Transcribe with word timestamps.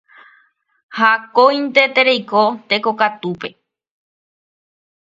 Ha 0.95 1.05
akóinte 1.17 1.83
tereiko 1.95 2.43
tekokatúpe 2.69 3.49